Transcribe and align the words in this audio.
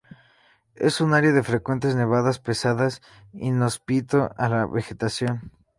Es 0.77 0.99
un 0.99 1.13
área 1.13 1.31
de 1.31 1.43
frecuentes 1.43 1.93
nevadas 1.93 2.39
pesadas, 2.39 3.03
inhóspito 3.33 4.31
a 4.35 4.49
la 4.49 4.65
vegetación. 4.65 5.51